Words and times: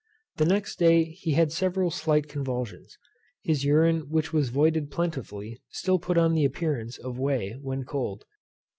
The 0.37 0.45
next 0.47 0.79
day 0.79 1.03
he 1.03 1.33
had 1.33 1.51
several 1.51 1.91
slight 1.91 2.27
convulsions. 2.27 2.97
His 3.43 3.63
urine 3.65 4.09
which 4.09 4.33
was 4.33 4.49
voided 4.49 4.89
plentifully, 4.89 5.61
still 5.69 5.99
put 5.99 6.17
on 6.17 6.33
the 6.33 6.43
appearance 6.43 6.97
of 6.97 7.19
whey 7.19 7.55
when 7.61 7.83
cold. 7.83 8.25